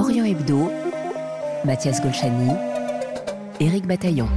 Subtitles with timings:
[0.00, 0.70] Orient Hebdo,
[1.66, 2.50] Mathias Golchani,
[3.60, 4.28] Éric Bataillon.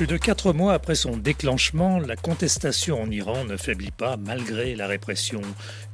[0.00, 4.74] Plus de quatre mois après son déclenchement, la contestation en Iran ne faiblit pas malgré
[4.74, 5.42] la répression.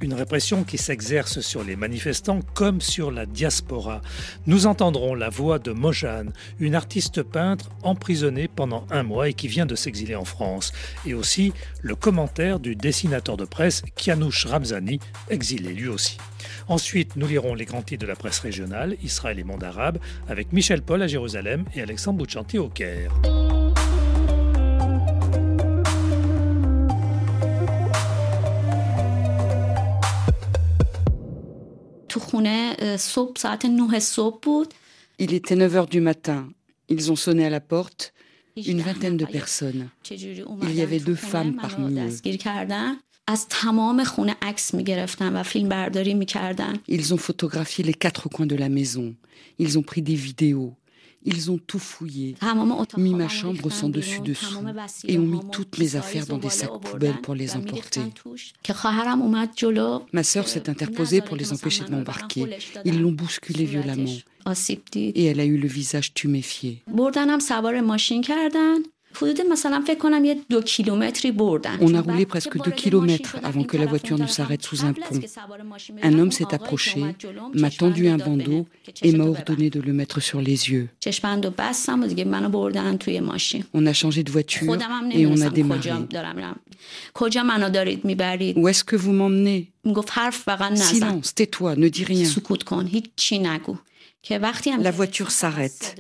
[0.00, 4.02] Une répression qui s'exerce sur les manifestants comme sur la diaspora.
[4.46, 9.48] Nous entendrons la voix de Mojane, une artiste peintre emprisonnée pendant un mois et qui
[9.48, 10.72] vient de s'exiler en France.
[11.04, 11.52] Et aussi
[11.82, 16.16] le commentaire du dessinateur de presse Kianouch Ramzani, exilé lui aussi.
[16.68, 20.52] Ensuite, nous lirons les grands titres de la presse régionale, Israël et monde arabe, avec
[20.52, 23.10] Michel Paul à Jérusalem et Alexandre Bouchanti au Caire.
[35.18, 36.48] Il était 9 heures du matin.
[36.88, 38.12] Ils ont sonné à la porte.
[38.56, 39.90] Une vingtaine de personnes.
[40.10, 42.10] Il y avait deux femmes parmi eux.
[46.88, 49.14] Ils ont photographié les quatre coins de la maison.
[49.58, 50.74] Ils ont pris des vidéos.
[51.26, 52.36] Ils ont tout fouillé,
[52.96, 54.64] mis ma chambre sans dessus-dessous
[55.06, 58.00] et ont mis toutes mes affaires dans des sacs poubelles pour les emporter.
[60.12, 62.58] Ma sœur s'est interposée pour les empêcher de m'embarquer.
[62.84, 64.18] Ils l'ont bousculée violemment
[64.94, 66.82] et elle a eu le visage tuméfié.
[71.80, 75.20] On a roulé presque deux kilomètres avant que la voiture ne s'arrête sous un pont.
[76.02, 77.02] Un homme s'est approché,
[77.54, 78.66] m'a tendu un bandeau
[79.02, 80.88] et m'a ordonné de le mettre sur les yeux.
[83.74, 84.76] On a changé de voiture
[85.12, 85.90] et on a démarré.
[88.56, 89.70] Où est-ce que vous m'emmenez
[90.84, 92.24] Silence, tais-toi, ne dis rien.
[94.28, 95.94] La voiture s'arrête.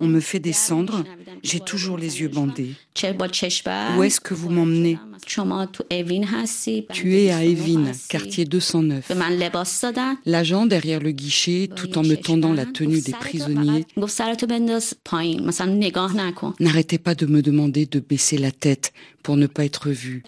[0.00, 1.04] On me fait descendre.
[1.42, 2.72] J'ai toujours les yeux bandés.
[3.96, 4.98] Où est-ce que vous m'emmenez?
[6.92, 9.12] Tu es à Evin, quartier 209.
[10.26, 13.84] L'agent derrière le guichet, tout en me tendant la tenue des prisonniers,
[16.60, 20.22] n'arrêtez pas de me demander de baisser la tête pour ne pas être vu.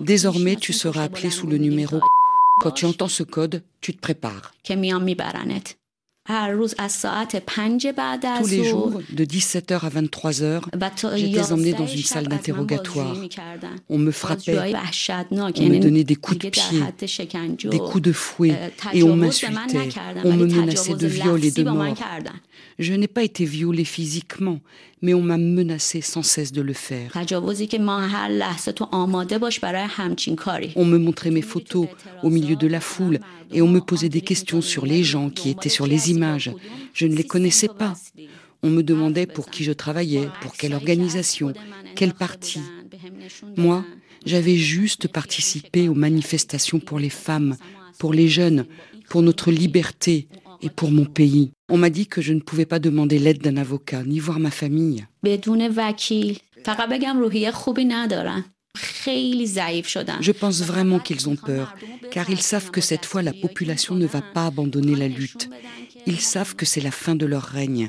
[0.00, 2.00] Désormais, tu seras appelé sous le numéro
[2.60, 4.54] quand tu entends ce code, tu te prépares.
[6.26, 6.36] Tous
[8.48, 10.62] les jours, de 17h à 23h,
[11.16, 13.14] j'étais emmenée dans une salle d'interrogatoire.
[13.90, 16.80] On me frappait, on me donnait des coups de pied,
[17.68, 18.54] des coups de fouet,
[18.94, 19.90] et on m'insultait,
[20.24, 21.94] on me menaçait de viol et de mort.
[22.78, 24.60] Je n'ai pas été violée physiquement,
[25.02, 27.12] mais on m'a menacé sans cesse de le faire.
[30.76, 31.88] On me montrait mes photos
[32.22, 33.20] au milieu de la foule
[33.52, 36.52] et on me posait des questions sur les gens qui étaient sur les images.
[36.92, 37.94] Je ne les connaissais pas.
[38.62, 41.52] On me demandait pour qui je travaillais, pour quelle organisation,
[41.96, 42.60] quel parti.
[43.56, 43.84] Moi,
[44.24, 47.56] j'avais juste participé aux manifestations pour les femmes,
[47.98, 48.64] pour les jeunes,
[49.10, 50.28] pour notre liberté,
[50.64, 51.52] et pour mon pays.
[51.70, 54.50] On m'a dit que je ne pouvais pas demander l'aide d'un avocat, ni voir ma
[54.50, 55.06] famille.
[60.20, 61.74] Je pense vraiment qu'ils ont peur,
[62.10, 65.48] car ils savent que cette fois la population ne va pas abandonner la lutte.
[66.06, 67.88] Ils savent que c'est la fin de leur règne.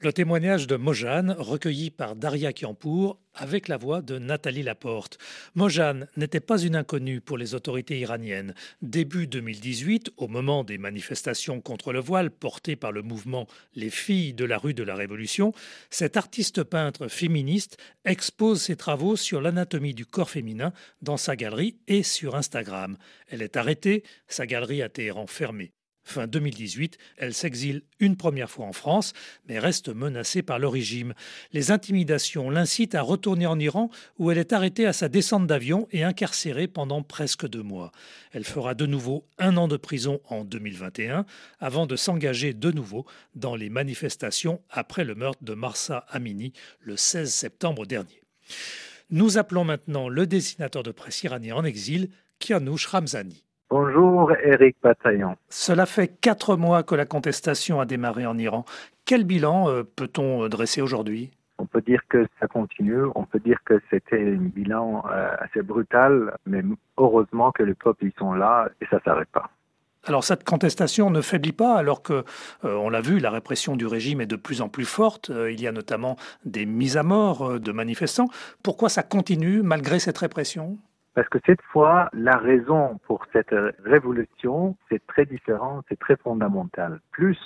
[0.00, 5.18] Le témoignage de Mojane, recueilli par Daria Kiampour, avec la voix de Nathalie Laporte.
[5.56, 8.54] Mojane n'était pas une inconnue pour les autorités iraniennes.
[8.80, 14.34] Début 2018, au moment des manifestations contre le voile portées par le mouvement Les filles
[14.34, 15.52] de la rue de la Révolution,
[15.90, 20.72] cette artiste peintre féministe expose ses travaux sur l'anatomie du corps féminin
[21.02, 22.96] dans sa galerie et sur Instagram.
[23.26, 25.72] Elle est arrêtée, sa galerie a été fermée.
[26.08, 29.12] Fin 2018, elle s'exile une première fois en France,
[29.46, 31.12] mais reste menacée par le régime.
[31.52, 35.86] Les intimidations l'incitent à retourner en Iran, où elle est arrêtée à sa descente d'avion
[35.92, 37.92] et incarcérée pendant presque deux mois.
[38.32, 41.26] Elle fera de nouveau un an de prison en 2021,
[41.60, 43.04] avant de s'engager de nouveau
[43.34, 48.22] dans les manifestations après le meurtre de Marsa Amini le 16 septembre dernier.
[49.10, 53.44] Nous appelons maintenant le dessinateur de presse iranien en exil, Kianouch Ramzani.
[53.70, 55.36] Bonjour Eric Bataillon.
[55.50, 58.64] Cela fait quatre mois que la contestation a démarré en Iran.
[59.04, 61.32] Quel bilan euh, peut-on euh, dresser aujourd'hui?
[61.58, 65.60] On peut dire que ça continue, on peut dire que c'était un bilan euh, assez
[65.60, 66.62] brutal, mais
[66.96, 69.50] heureusement que les peuples y sont là et ça ne s'arrête pas.
[70.06, 72.24] Alors cette contestation ne faiblit pas alors que,
[72.62, 75.30] on l'a vu, la répression du régime est de plus en plus forte.
[75.50, 76.16] il y a notamment
[76.46, 78.28] des mises à mort de manifestants.
[78.62, 80.78] Pourquoi ça continue malgré cette répression?
[81.18, 83.52] Parce que cette fois, la raison pour cette
[83.84, 87.00] révolution, c'est très différent, c'est très fondamental.
[87.10, 87.36] Plus,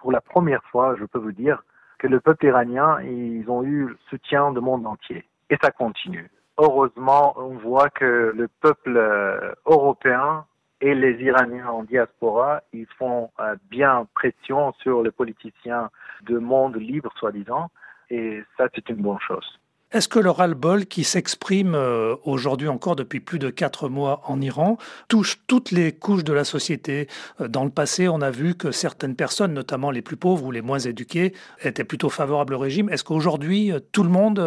[0.00, 1.62] pour la première fois, je peux vous dire
[1.98, 5.24] que le peuple iranien, ils ont eu le soutien du monde entier.
[5.50, 6.28] Et ça continue.
[6.58, 10.44] Heureusement, on voit que le peuple euh, européen
[10.80, 15.90] et les Iraniens en diaspora, ils font euh, bien pression sur les politiciens
[16.22, 17.70] de monde libre, soi-disant,
[18.10, 19.60] et ça, c'est une bonne chose.
[19.92, 24.40] Est-ce que le ras-le-bol qui s'exprime euh, aujourd'hui encore depuis plus de quatre mois en
[24.40, 24.78] Iran
[25.08, 27.06] touche toutes les couches de la société?
[27.40, 30.50] Euh, Dans le passé, on a vu que certaines personnes, notamment les plus pauvres ou
[30.50, 32.88] les moins éduquées, étaient plutôt favorables au régime.
[32.88, 34.40] Est-ce qu'aujourd'hui, tout le monde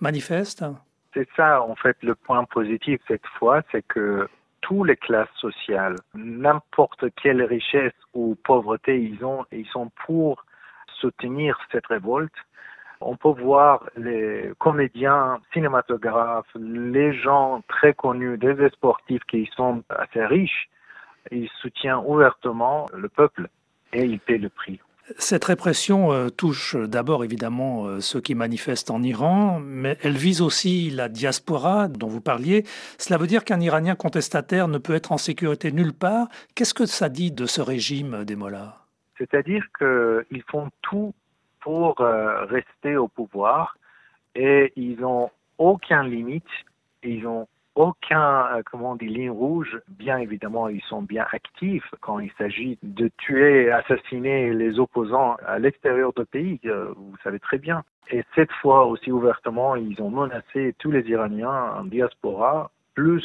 [0.00, 0.64] manifeste?
[1.12, 4.28] C'est ça, en fait, le point positif cette fois, c'est que
[4.62, 10.44] toutes les classes sociales, n'importe quelle richesse ou pauvreté ils ont, ils sont pour
[11.00, 12.32] soutenir cette révolte.
[13.06, 20.24] On peut voir les comédiens, cinématographes, les gens très connus, des sportifs qui sont assez
[20.24, 20.70] riches,
[21.30, 23.48] ils soutiennent ouvertement le peuple
[23.92, 24.80] et ils paient le prix.
[25.18, 30.40] Cette répression euh, touche d'abord évidemment euh, ceux qui manifestent en Iran, mais elle vise
[30.40, 32.64] aussi la diaspora dont vous parliez.
[32.96, 36.28] Cela veut dire qu'un Iranien contestataire ne peut être en sécurité nulle part.
[36.54, 38.78] Qu'est-ce que ça dit de ce régime des mollahs?
[39.18, 41.12] C'est-à-dire qu'ils font tout
[41.64, 43.76] pour euh, rester au pouvoir
[44.34, 46.44] et ils n'ont aucune limite,
[47.02, 49.80] ils ont aucun, euh, comment on dit, ligne rouge.
[49.88, 55.58] Bien évidemment, ils sont bien actifs quand il s'agit de tuer, assassiner les opposants à
[55.58, 57.82] l'extérieur du pays, vous savez très bien.
[58.10, 63.24] Et cette fois aussi ouvertement, ils ont menacé tous les Iraniens en diaspora, plus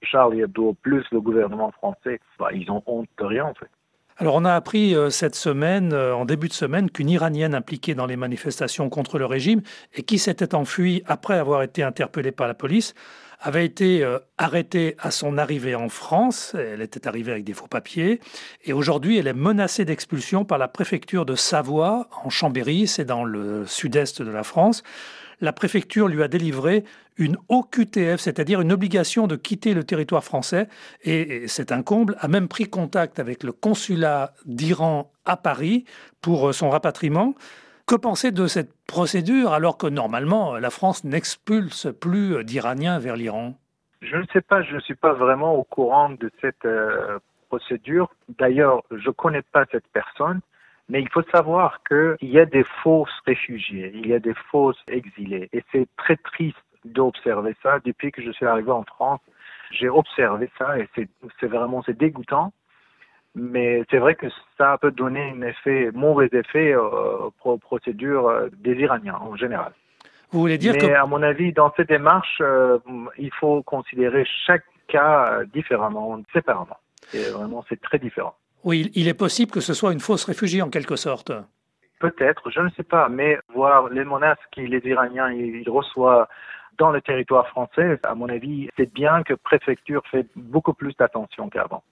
[0.00, 2.18] Charles Hebdo, plus le gouvernement français.
[2.38, 3.70] Bah, ils ont honte de rien en fait.
[4.16, 8.06] Alors on a appris euh, cette semaine, en début de semaine, qu'une Iranienne impliquée dans
[8.06, 9.60] les manifestations contre le régime
[9.94, 12.94] et qui s'était enfuie après avoir été interpellée par la police
[13.44, 16.56] avait été euh, arrêtée à son arrivée en France.
[16.58, 18.20] Elle était arrivée avec des faux papiers.
[18.64, 23.24] Et aujourd'hui, elle est menacée d'expulsion par la préfecture de Savoie, en Chambéry, c'est dans
[23.24, 24.82] le sud-est de la France.
[25.44, 26.84] La préfecture lui a délivré
[27.18, 30.68] une OQTF, c'est-à-dire une obligation de quitter le territoire français.
[31.02, 35.84] Et c'est un comble, a même pris contact avec le consulat d'Iran à Paris
[36.22, 37.34] pour euh, son rapatriement.
[37.86, 43.58] Que penser de cette procédure alors que normalement la France n'expulse plus d'Iraniens vers l'Iran?
[44.00, 47.18] Je ne sais pas, je ne suis pas vraiment au courant de cette euh,
[47.50, 48.08] procédure.
[48.38, 50.40] D'ailleurs, je ne connais pas cette personne,
[50.88, 54.82] mais il faut savoir qu'il y a des fausses réfugiés, il y a des fausses
[54.88, 55.48] exilés.
[55.52, 57.78] Et c'est très triste d'observer ça.
[57.84, 59.20] Depuis que je suis arrivé en France,
[59.70, 62.52] j'ai observé ça et c'est vraiment c'est dégoûtant
[63.34, 64.26] mais c'est vrai que
[64.56, 69.72] ça peut donner un effet, mauvais effet euh, aux procédures euh, des Iraniens en général.
[70.30, 72.78] Vous voulez dire mais à mon avis, dans cette démarche, euh,
[73.18, 76.76] il faut considérer chaque cas différemment, séparément.
[77.12, 78.34] Et vraiment, c'est très différent.
[78.64, 81.32] Oui, il est possible que ce soit une fausse réfugiée en quelque sorte.
[82.00, 86.26] Peut-être, je ne sais pas, mais voir les menaces que les Iraniens ils reçoivent
[86.78, 91.48] dans le territoire français, à mon avis, c'est bien que préfecture fait beaucoup plus d'attention
[91.48, 91.84] qu'avant.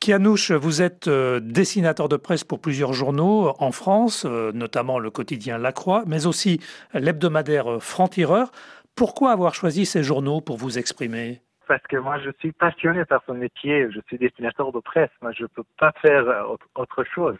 [0.00, 5.10] Kianouche, vous êtes euh, dessinateur de presse pour plusieurs journaux en France, euh, notamment le
[5.10, 6.60] quotidien La Croix, mais aussi
[6.94, 8.52] l'hebdomadaire euh, Franc-Tireur.
[8.94, 11.42] Pourquoi avoir choisi ces journaux pour vous exprimer?
[11.68, 13.90] Parce que moi, je suis passionné par ce métier.
[13.92, 15.10] Je suis dessinateur de presse.
[15.22, 16.24] Moi, je ne peux pas faire
[16.74, 17.36] autre chose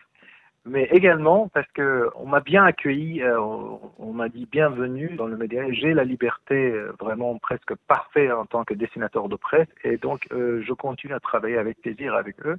[0.68, 3.40] mais également parce que on m'a bien accueilli, euh,
[3.98, 5.62] on, m'a dit bienvenue dans le média.
[5.70, 10.26] J'ai la liberté euh, vraiment presque parfaite en tant que dessinateur de presse et donc
[10.32, 12.58] euh, je continue à travailler avec plaisir avec eux.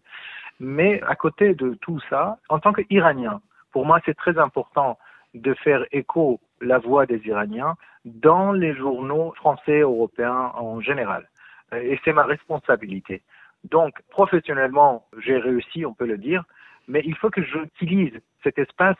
[0.60, 4.98] Mais à côté de tout ça, en tant qu'Iranien, pour moi c'est très important
[5.34, 11.30] de faire écho la voix des Iraniens dans les journaux français, européens en général.
[11.74, 13.22] Et c'est ma responsabilité.
[13.64, 16.44] Donc professionnellement, j'ai réussi, on peut le dire
[16.90, 18.98] mais il faut que j'utilise cet espace,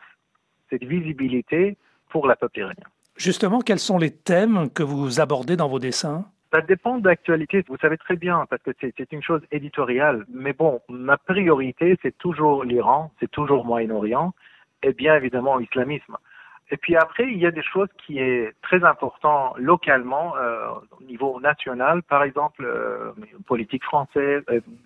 [0.70, 1.76] cette visibilité
[2.08, 2.86] pour la peuple iranien.
[3.16, 6.24] Justement, quels sont les thèmes que vous abordez dans vos dessins?
[6.52, 10.24] Ça dépend de l'actualité, vous savez très bien, parce que c'est une chose éditoriale.
[10.32, 14.32] Mais bon, ma priorité, c'est toujours l'Iran, c'est toujours Moyen-Orient,
[14.82, 16.16] et bien évidemment l'islamisme.
[16.70, 21.02] Et puis après, il y a des choses qui est très important localement, euh, au
[21.04, 23.12] niveau national, par exemple, euh,
[23.46, 24.42] politique française.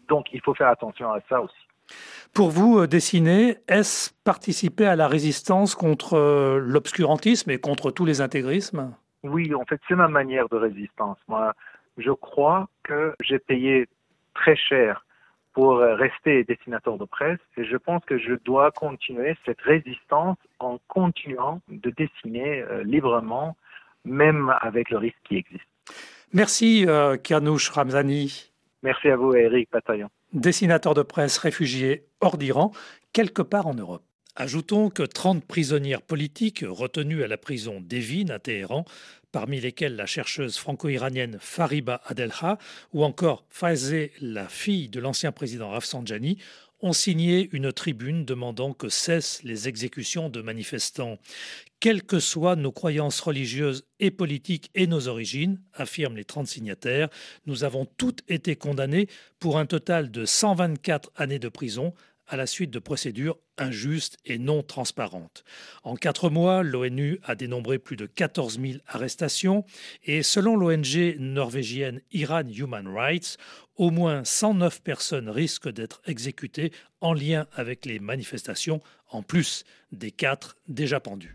[0.09, 1.65] donc, il faut faire attention à ça aussi.
[2.33, 8.05] Pour vous, euh, dessiner, est-ce participer à la résistance contre euh, l'obscurantisme et contre tous
[8.05, 8.95] les intégrismes?
[9.23, 11.19] Oui, en fait, c'est ma manière de résistance.
[11.29, 11.53] Moi,
[11.97, 13.87] je crois que j'ai payé
[14.35, 15.07] très cher
[15.55, 20.37] pour euh, rester dessinateur de presse et je pense que je dois continuer cette résistance
[20.59, 23.57] en continuant de dessiner librement,
[24.05, 25.65] même avec le risque qui existe.
[26.35, 28.51] Merci euh, Kianouch Ramzani.
[28.83, 30.11] Merci à vous Eric Bataillon.
[30.33, 32.73] Dessinateur de presse réfugié hors d'Iran,
[33.13, 34.03] quelque part en Europe.
[34.37, 38.85] Ajoutons que 30 prisonnières politiques retenues à la prison d'Evin à Téhéran,
[39.31, 42.59] parmi lesquelles la chercheuse franco-iranienne Fariba Adelha
[42.93, 46.39] ou encore Faizeh, la fille de l'ancien président Rafsanjani,
[46.81, 51.19] ont signé une tribune demandant que cessent les exécutions de manifestants.
[51.79, 57.09] Quelles que soient nos croyances religieuses et politiques et nos origines, affirment les 30 signataires,
[57.47, 59.07] nous avons toutes été condamnés
[59.39, 61.95] pour un total de 124 années de prison
[62.27, 65.45] à la suite de procédures injustes et non transparentes.
[65.83, 69.65] En quatre mois, l'ONU a dénombré plus de 14 000 arrestations
[70.05, 73.37] et selon l'ONG norvégienne Iran Human Rights,
[73.77, 80.11] au moins 109 personnes risquent d'être exécutées en lien avec les manifestations, en plus des
[80.11, 81.35] quatre déjà pendues.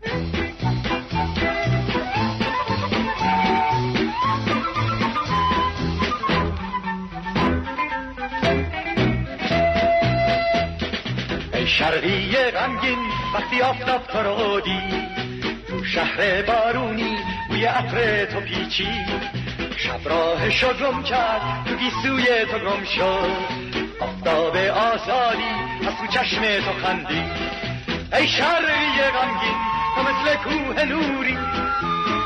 [11.80, 12.98] شرقی غمگین
[13.34, 14.60] وقتی آفتاب تو رو
[15.68, 17.16] تو شهر بارونی
[17.48, 18.88] بوی عطر تو پیچی.
[19.76, 23.30] شب راه گم کرد تو گیسوی تو گم شد.
[24.00, 25.52] آفتاب آزادی
[25.86, 27.22] از تو چشم تو خندی.
[28.12, 29.56] ای شرقی غمگین
[29.94, 31.38] تو مثل کوه نوری.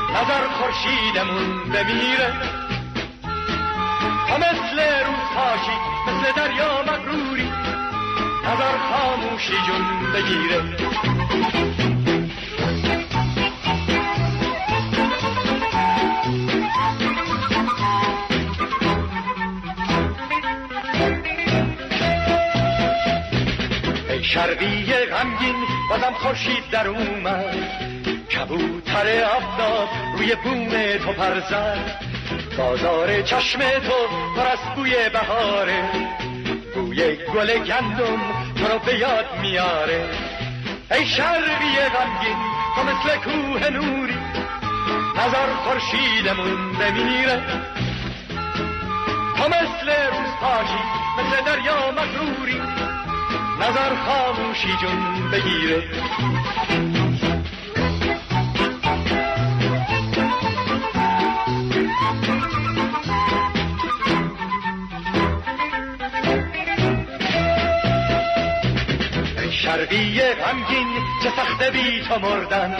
[0.09, 2.33] نظر خورشیدمون بمیره.
[4.27, 5.94] تو مثل روز پاشی
[9.45, 10.61] خاموشی جون بگیره
[24.09, 25.55] ای شرقی غمگین
[25.89, 27.55] بازم خورشید در اومد
[28.31, 32.01] کبوتر آفتاب روی بوم تو پرزد
[32.57, 35.89] بازار چشم تو پر از بوی بهاره
[36.75, 38.34] بوی گل گندم
[38.67, 40.09] رو به یاد میاره.
[40.91, 42.37] ای شرقی غمگین
[42.75, 44.17] تو مثل کوه نوری
[45.15, 47.41] نظر خورشیدمون بمیره.
[49.37, 50.81] تو مثل روز پاشی
[51.17, 52.61] مثل دریا مغروری
[53.59, 55.83] نظر خاموشی جون بگیره.
[69.75, 70.87] شرقی غمگین
[71.23, 72.75] چه سخته بی تو مردن.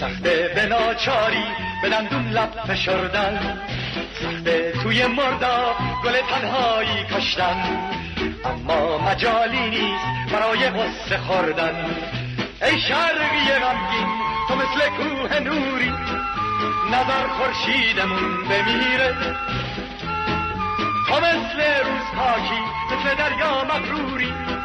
[0.00, 1.44] سخته به ناچاری
[1.82, 3.58] به دندون لب فشردن.
[4.22, 7.56] سخته توی مردا گل تنهایی کشتن.
[8.44, 11.84] اما مجالی نیست برای غصه خوردن.
[12.62, 14.08] ای شرقی غمگین
[14.48, 15.92] تو مثل کوه نوری
[16.92, 19.16] نظر خورشیدمون بمیره.
[21.08, 24.55] تو مثل روز پاکی مثل دریا مغروری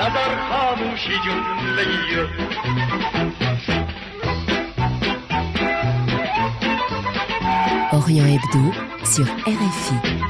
[0.00, 2.28] نظر خاموشی جون بگیره
[7.92, 8.64] Orient Hebdo
[9.04, 10.25] sur RFI.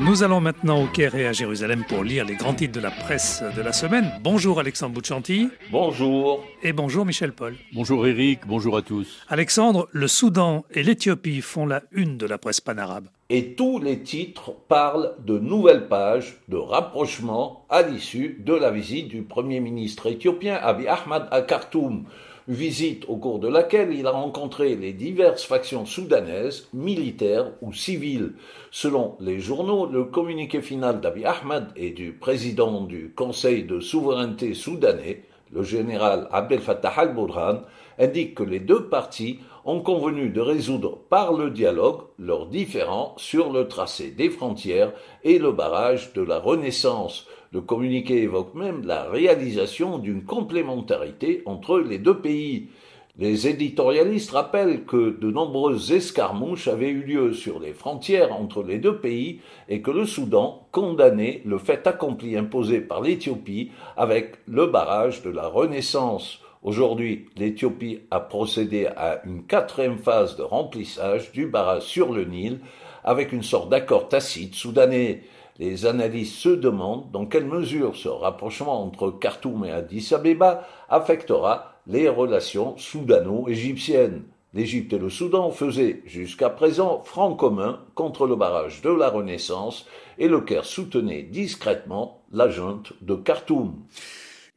[0.00, 2.90] Nous allons maintenant au Caire et à Jérusalem pour lire les grands titres de la
[2.90, 4.10] presse de la semaine.
[4.22, 5.50] Bonjour Alexandre Bouchanti.
[5.70, 6.42] Bonjour.
[6.62, 7.54] Et bonjour Michel Paul.
[7.74, 9.26] Bonjour Eric, bonjour à tous.
[9.28, 13.08] Alexandre, le Soudan et l'Éthiopie font la une de la presse panarabe.
[13.28, 19.08] Et tous les titres parlent de nouvelles pages de rapprochement à l'issue de la visite
[19.08, 22.06] du Premier ministre éthiopien Abiy Ahmed à Khartoum
[22.54, 28.32] visite au cours de laquelle il a rencontré les diverses factions soudanaises, militaires ou civiles.
[28.70, 34.54] Selon les journaux, le communiqué final d'Abiy Ahmed et du président du Conseil de souveraineté
[34.54, 37.62] soudanais, le général Abdel Fattah al-Burhan,
[37.98, 43.52] indique que les deux parties ont convenu de résoudre par le dialogue leurs différends sur
[43.52, 44.92] le tracé des frontières
[45.22, 47.26] et le barrage de la Renaissance.
[47.52, 52.68] Le communiqué évoque même la réalisation d'une complémentarité entre les deux pays.
[53.18, 58.78] Les éditorialistes rappellent que de nombreuses escarmouches avaient eu lieu sur les frontières entre les
[58.78, 64.66] deux pays et que le Soudan condamnait le fait accompli imposé par l'Éthiopie avec le
[64.66, 66.40] barrage de la Renaissance.
[66.62, 72.60] Aujourd'hui, l'Éthiopie a procédé à une quatrième phase de remplissage du barrage sur le Nil
[73.02, 75.22] avec une sorte d'accord tacite soudanais.
[75.60, 81.74] Les analystes se demandent dans quelle mesure ce rapprochement entre Khartoum et Addis Abeba affectera
[81.86, 84.22] les relations soudano-égyptiennes.
[84.54, 89.84] L'Égypte et le Soudan faisaient jusqu'à présent front commun contre le barrage de la Renaissance
[90.16, 93.84] et le Caire soutenait discrètement la junte de Khartoum.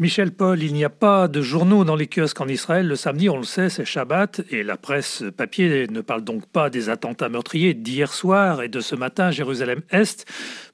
[0.04, 2.86] Michel Paul, il n'y a pas de journaux dans les kiosques en Israël.
[2.86, 6.70] Le samedi, on le sait, c'est Shabbat et la presse papier ne parle donc pas
[6.70, 10.26] des attentats meurtriers d'hier soir et de ce matin à Jérusalem-Est.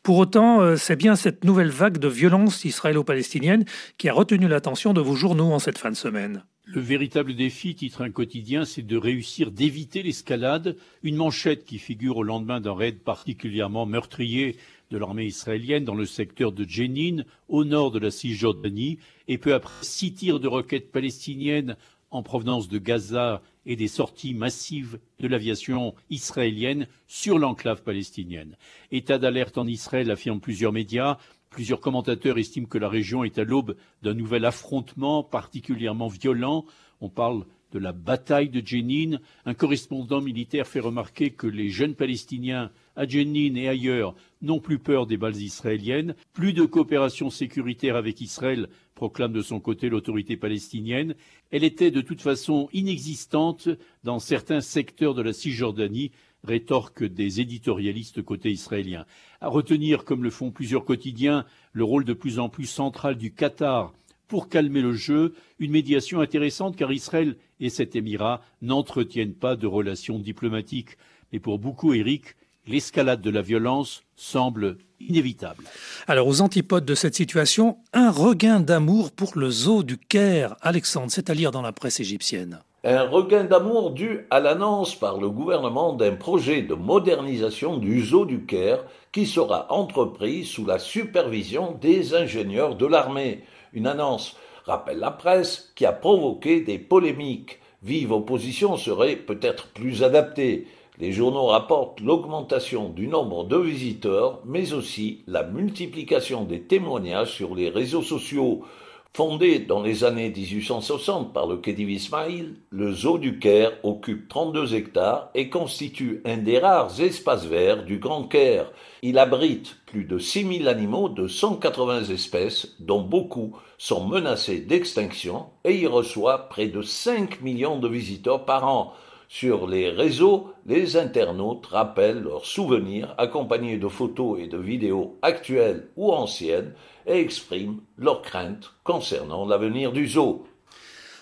[0.02, 3.66] Pour autant, euh, c'est bien cette nouvelle vague de violence israélo-palestinienne
[4.00, 6.44] qui a retenu l'attention de vos journaux en cette fin de semaine.
[6.72, 10.76] Le véritable défi, titre un quotidien, c'est de réussir d'éviter l'escalade.
[11.04, 14.58] Une manchette qui figure au lendemain d'un raid particulièrement meurtrier
[14.90, 19.54] de l'armée israélienne dans le secteur de Jenin, au nord de la Cisjordanie, et peu
[19.54, 21.78] après six tirs de roquettes palestiniennes
[22.12, 28.58] en provenance de Gaza et des sorties massives de l'aviation israélienne sur l'enclave palestinienne.
[28.92, 31.18] État d'alerte en Israël, affirment plusieurs médias.
[31.52, 36.66] Plusieurs commentateurs estiment que la région est à l'aube d'un nouvel affrontement particulièrement violent.
[37.00, 39.20] On parle de la bataille de Jenin.
[39.46, 44.78] Un correspondant militaire fait remarquer que les jeunes Palestiniens à Jenin et ailleurs n'ont plus
[44.78, 50.36] peur des balles israéliennes, plus de coopération sécuritaire avec Israël, proclame de son côté l'autorité
[50.36, 51.16] palestinienne.
[51.50, 53.70] Elle était de toute façon inexistante
[54.04, 56.12] dans certains secteurs de la Cisjordanie,
[56.44, 59.06] rétorque des éditorialistes côté israélien.
[59.40, 63.32] À retenir, comme le font plusieurs quotidiens, le rôle de plus en plus central du
[63.32, 63.94] Qatar
[64.28, 69.68] pour calmer le jeu, une médiation intéressante car Israël et cet émirat n'entretiennent pas de
[69.68, 70.98] relations diplomatiques.
[71.32, 72.36] Mais pour beaucoup, Eric,
[72.70, 75.64] l'escalade de la violence semble inévitable.
[76.08, 80.56] Alors, aux antipodes de cette situation, un regain d'amour pour le zoo du Caire.
[80.62, 82.60] Alexandre, c'est à lire dans la presse égyptienne.
[82.84, 88.26] Un regain d'amour dû à l'annonce par le gouvernement d'un projet de modernisation du zoo
[88.26, 93.44] du Caire qui sera entrepris sous la supervision des ingénieurs de l'armée.
[93.74, 97.60] Une annonce, rappelle la presse, qui a provoqué des polémiques.
[97.84, 100.68] Vive opposition serait peut-être plus adaptée.
[101.00, 107.56] Les journaux rapportent l'augmentation du nombre de visiteurs, mais aussi la multiplication des témoignages sur
[107.56, 108.66] les réseaux sociaux.
[109.14, 114.76] Fondé dans les années 1860 par le Khedive Ismail, le zoo du Caire occupe 32
[114.76, 118.70] hectares et constitue un des rares espaces verts du Grand Caire.
[119.02, 125.76] Il abrite plus de 6000 animaux de 180 espèces, dont beaucoup sont menacés d'extinction, et
[125.76, 128.94] y reçoit près de 5 millions de visiteurs par an.
[129.32, 135.88] Sur les réseaux, les internautes rappellent leurs souvenirs accompagnés de photos et de vidéos actuelles
[135.96, 136.74] ou anciennes
[137.06, 140.48] et expriment leurs craintes concernant l'avenir du zoo.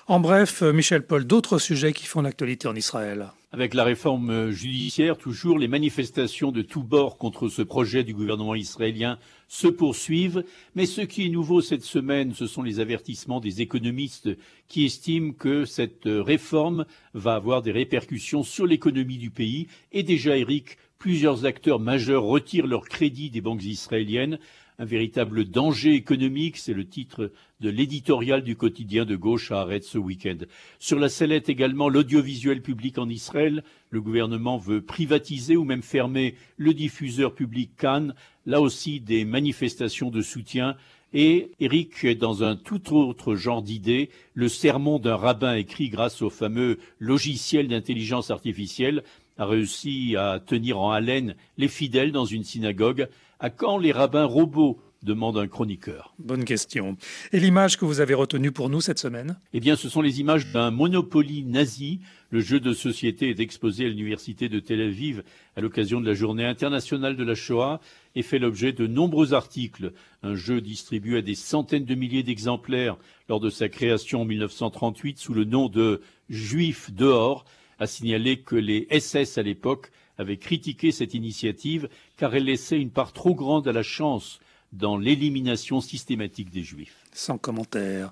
[0.08, 3.28] En bref, Michel Paul, d'autres sujets qui font l'actualité en Israël.
[3.54, 8.56] Avec la réforme judiciaire, toujours, les manifestations de tous bords contre ce projet du gouvernement
[8.56, 10.44] israélien se poursuivent.
[10.76, 14.30] Mais ce qui est nouveau cette semaine, ce sont les avertissements des économistes
[14.68, 19.68] qui estiment que cette réforme va avoir des répercussions sur l'économie du pays.
[19.94, 24.40] Et déjà, Eric, plusieurs acteurs majeurs retirent leur crédit des banques israéliennes
[24.80, 29.84] un véritable danger économique, c'est le titre de l'éditorial du quotidien de gauche à Arrête
[29.84, 30.38] ce week-end.
[30.78, 33.64] Sur la sellette également, l'audiovisuel public en Israël.
[33.90, 38.14] Le gouvernement veut privatiser ou même fermer le diffuseur public Cannes.
[38.46, 40.76] Là aussi, des manifestations de soutien.
[41.12, 46.30] Et Eric, dans un tout autre genre d'idée, le sermon d'un rabbin écrit grâce au
[46.30, 49.04] fameux logiciel d'intelligence artificielle
[49.38, 53.08] a réussi à tenir en haleine les fidèles dans une synagogue.
[53.40, 56.14] À quand les rabbins robots demande un chroniqueur.
[56.20, 56.98] Bonne question.
[57.32, 59.40] Et l'image que vous avez retenue pour nous cette semaine?
[59.54, 62.00] Eh bien, ce sont les images d'un Monopoly nazi.
[62.30, 65.24] Le jeu de société est exposé à l'université de Tel Aviv
[65.56, 67.80] à l'occasion de la journée internationale de la Shoah
[68.16, 69.94] et fait l'objet de nombreux articles.
[70.24, 72.98] Un jeu distribué à des centaines de milliers d'exemplaires
[73.30, 77.46] lors de sa création en 1938 sous le nom de Juif dehors
[77.80, 82.90] a signalé que les SS à l'époque avaient critiqué cette initiative car elle laissait une
[82.90, 84.40] part trop grande à la chance
[84.74, 87.04] dans l'élimination systématique des Juifs.
[87.14, 88.12] Sans commentaire.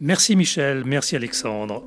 [0.00, 1.84] Merci Michel, merci Alexandre.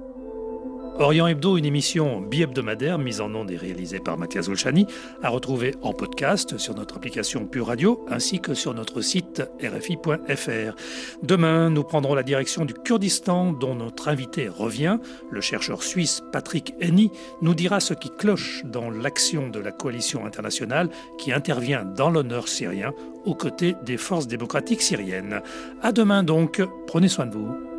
[1.00, 4.86] Orient Hebdo, une émission bi-hebdomadaire mise en ondes et réalisée par Mathias Olchani,
[5.24, 10.76] à retrouver en podcast sur notre application Pure Radio ainsi que sur notre site rfi.fr.
[11.24, 15.00] Demain, nous prendrons la direction du Kurdistan dont notre invité revient.
[15.32, 17.10] Le chercheur suisse Patrick Henny
[17.42, 22.48] nous dira ce qui cloche dans l'action de la coalition internationale qui intervient dans l'honneur
[22.48, 22.94] syrien
[23.26, 25.42] aux côtés des forces démocratiques syriennes.
[25.82, 27.73] À demain donc, prenez soin de vous.